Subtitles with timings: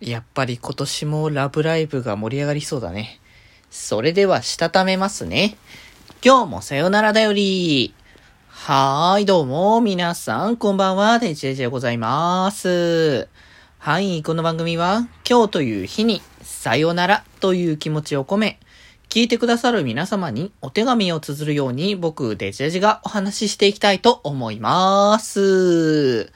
[0.00, 3.20] やっぱり今年もラブライブが盛り上がりそうだね。
[3.70, 5.56] それでは、したためますね。
[6.24, 7.94] 今日もさよならだより。
[8.48, 13.28] はーい、どうも、皆さん、こんばんは、デジェジでございます。
[13.78, 18.58] はい、この番組は、今日という日に、さよならという気持ちを込め、
[19.08, 26.32] 聞いてくださる皆様にお手紙を綴るように、僕、デジェジがお話ししていきたいと思います。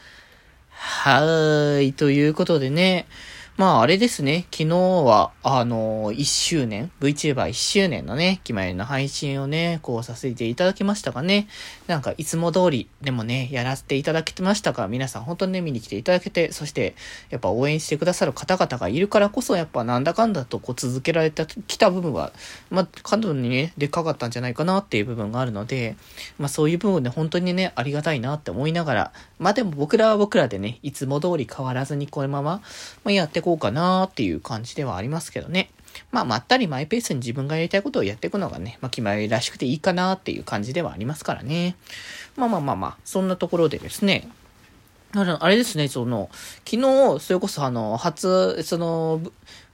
[0.70, 3.06] はーい、ということでね、
[3.58, 4.46] まあ、あれですね。
[4.52, 11.48] 昨日は、あのー、1周年、VTuber1 周年のね、決まりの配信をね、こうさせていただきましたがね。
[11.88, 16.94] なんか、いつも通りでもね、やらせていただけてましたから、皆さん本当にね、見に来ていただけて、そして、
[17.30, 22.32] やっぱ応援してくださる方々がいるからこそ、やっぱなんだかんだとこう続けられた、きた部分は、
[22.70, 25.96] まあ、過度にね、でかかったんじゃないかなっていう部分があるので、
[26.38, 32.62] まあ、そういう部分で本当にね、ありがたいなって思いながら、まあ、でも僕らは僕らでね、いつも通り変わらずにこのまま、
[33.02, 35.70] まあ、やってこうかなっていう感じではありますけどね。
[36.12, 41.76] まあ、まったりマイペースに自分がやりたいことをやっていくのがね、まあ、決まりらしくていいかなっていう感じではありますからね。
[42.36, 44.28] まあまあまあまあ、そんなところでですね、
[45.14, 46.28] あれですね、その、
[46.66, 49.20] 昨日、それこそあの、初、その、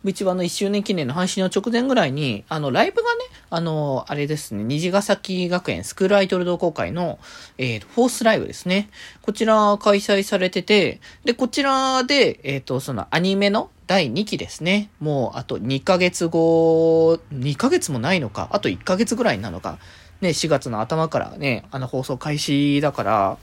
[0.04, 7.20] v t u b の1周年記念の配信の直前ぐらいに、あの、ライブがね、あの、あれですね、虹ヶ崎学園スクールアイドル同好会の、
[7.56, 8.90] えー、フォースライブですね。
[9.22, 14.90] こちら開催されてて、で、こちらで、えっ、ー、と、そのアニメの第2期ですね。
[14.98, 19.78] もう、あと2ヶ月後、2ヶ月もないのか、あと1ヶ月ぐらいなのか。
[20.20, 23.38] ね、4月の頭からね、あの放送開始だから、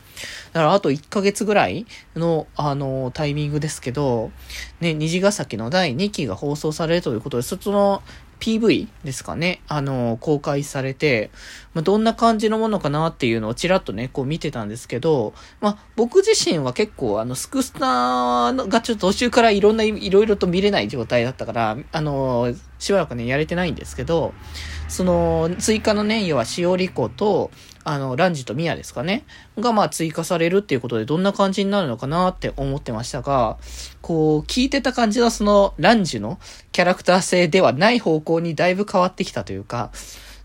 [0.53, 4.31] だからあと1ヶ月ぐらいの、あの、タイミングですけど、
[4.80, 8.02] ね、虹ヶ崎の第2期が放送されるということで、そっちの
[8.42, 11.30] PV ですかね、あの、公開されて、
[11.75, 24.34] まあ、どんな感じのものかなっていうのをちらっとね、こう見てたんですけど、まあ、僕自身は結構、あの、スクスターがちょっと途中からいろんな、いろいろと見れない状態だったから、あの、しばらくね、やれてないんですけど、
[24.88, 27.52] その、追加のね、要は、しおりこと
[27.84, 29.24] あの、ランジとミヤですかね。
[29.59, 33.58] が、まあ、追加されるっていうことで、どんな感じになるのかなって思ってましたが、
[34.02, 36.40] こう、聞いてた感じのその、ランジの
[36.72, 39.92] キャラクター性ではない方向にだいぶ変わってきたというか、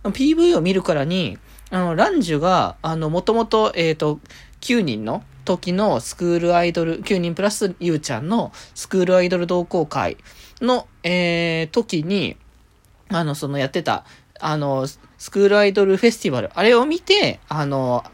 [0.02, 1.38] PV を見るからに、
[1.70, 4.20] あの、ランジュが、あの、もともと、えっ、ー、と、
[4.60, 10.16] 9人の時のスクールアイドル、9人プラスゆうちゃんのスクールアイドル同好会
[10.60, 12.36] の、えー、時に、
[13.08, 14.04] あの、そのやってた、
[14.40, 18.04] あの、スクールアイドルフェスティバル、あれを見て、あの、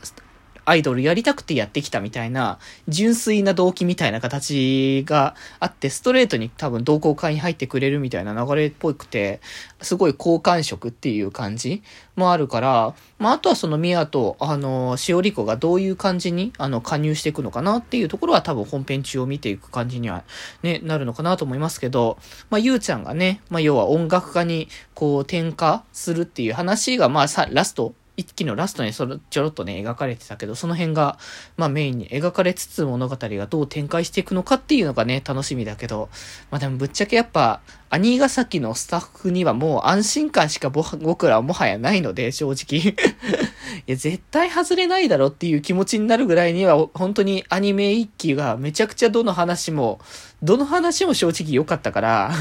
[0.64, 2.58] アイドルやりたくてやってきたみたいな、
[2.88, 9.40] 純粋な動機みたいな形があって、ストレートに多分同好会に入ってくれるみたいな流れっぽくて、
[9.80, 11.82] すごい好感触っていう感じ
[12.16, 20.24] もあるから、まあ、あとはそのミヤと、あの、しおりこがどういう感じに、あの、加入していくのかなっていうところは多分本編中を見ていく感じには、
[20.62, 22.18] ね、なるのかなと思いますけど、
[22.50, 31.18] まあ、ゆうちゃんがね、まあ、要は音楽家に、こう、転化するっていう話が、まあ、さ、ラスト、一期のラストにそのちょろっとね、描かれてたけど、その辺が、
[31.56, 36.10] まあメインに描かれつつ物語がどう展開していくのかっていうのがね、楽しみだけど、
[36.50, 42.80] まあでもぶっちゃけやっぱ、兄ヶ崎のスタッフにはもう安心感しか僕らはもはやないので、正直。
[42.92, 42.94] い
[43.86, 50.00] や、絶対外れないだろっていう気持ちになるぐらいには、本当にアニメ一期がめちゃくちゃどの話も、
[50.42, 52.32] どの話も正直良かったから。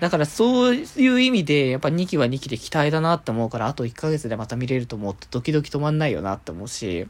[0.00, 7.06] だからそういう意味で、やっぱ2期は2期で期待だなって思うから、あと1ヶ月でまた見れると思うとドキドキ止まんないよなって思うし。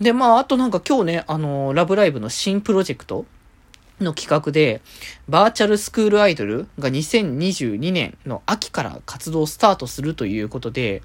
[0.00, 3.24] で、まあ、あとなんか今日ね、あの、ラブライブの新プロジェクト
[4.00, 4.82] の企画で、
[5.28, 11.02] バーチャルスクールアイドルが2022年の秋から活動スタートするということで、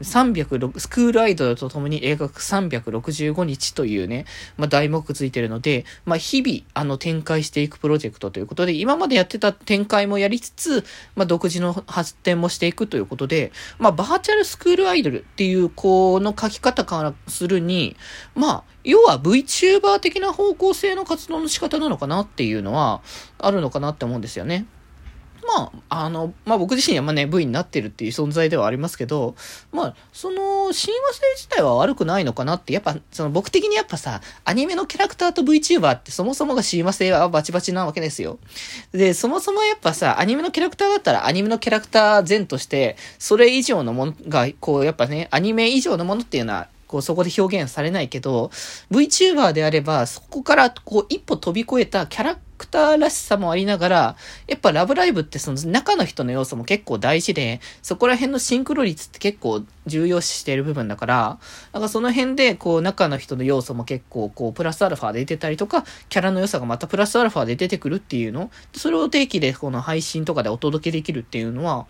[0.00, 4.24] 306、スクールアイドルと共に映画365日というね、
[4.56, 17.96] まあ、題目ついてるので、まあ、日々、あの、展開していくプロジェクトということで、今までやってた展開もやりつつ、まあ、独自の発展もしていくということで、まあ、バーチャルスクールアイドルっていう、この書き方からするに、
[18.34, 23.02] まあ、要は VTuber 的な方向性の活動の仕方なのかなっていうのは、
[23.38, 24.66] あるのかなって思うんですよね。
[25.46, 29.34] まあ、あの、まあ僕自身はまあね、V になってるっていう存在ではありますけど、
[29.72, 38.38] まあ、その、親和性自体は悪くないのかなって、やっぱ、その僕的にやっぱさ、アニメのキャラクターと VTuber ってそもそもが親和性はバチバチなわけですよ。
[38.92, 48.50] で、そもそもやっぱさ、アニメのキャラクターだったらアニメのキャラクター前として、それ以上のものが、こう、やっぱね、アニメ以上のものっていうのは、こう、そこで表現されないけど、
[48.90, 54.16] VTuber であれば、そこから、こう、一歩飛び越えたキャラクターらしさもありながら、
[54.46, 61.38] やっぱラブライブってその中の人の要素も結構大事で、そこら辺のシンクロ率って結構重要視している部分だから、
[61.72, 71.86] なんかその辺で、こう、中の人の要素も結構、こう、プラスアルファで出てたりとか、キャラの良さがまたプラスアルファで出てくるっていうの、それを定期でこの配信とかでお届けできるっていうのは、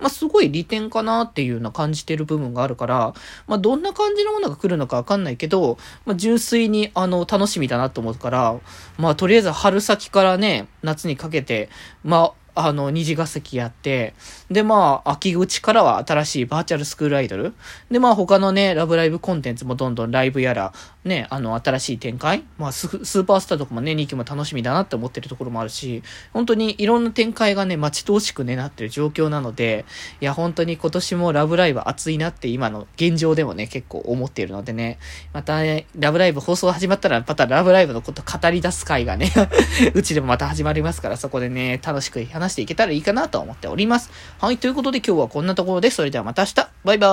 [0.00, 3.14] まあ、すごい利点かなっていうような感じてる部分があるから、
[3.46, 8.58] まあ、どんな感じのものが来るのかわかんないけど、まあ、純粋に、あの、楽しみだなと思うから、
[8.98, 11.68] まあ、とりあえず春先からね、夏にかけて、
[12.02, 14.14] まあ、あの、虹ヶ崎やって、
[14.50, 17.54] で、まあ、秋口からは新しいバーチャルスクールアイドル。
[17.90, 20.72] で、まあ、他のね、ラブライブコンテンツもどんどんライブやら、
[21.06, 22.44] ね、あの、新しい展開。
[22.58, 29.84] まあス、スーパースターとかもね、2期も楽しみだなって思ってるところもあるし、本当にいろんな展開がね、待ち遠しくね、なってる状況なので、
[30.20, 34.98] いや、本当に今年もラブライブ熱いなって今の現状でもね、結構思っているのでね、
[35.32, 39.32] またね、ラブライブ放送始まったら、またラブライブのこと語り出す回がね
[39.94, 44.10] うちでもまた始まりますから、そこでね、楽しく話していけたらいいかなと思っております。
[44.40, 45.96] はい、ということで今日はこんなところです。
[45.96, 46.68] それではまた明日。
[46.84, 47.08] バイバ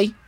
[0.00, 0.23] ーイ。